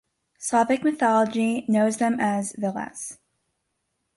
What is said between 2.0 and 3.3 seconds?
as vilas.